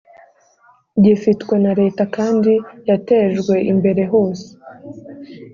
[1.03, 2.53] gifitwe na Leta kandi
[2.89, 4.47] yatejwe imbere hose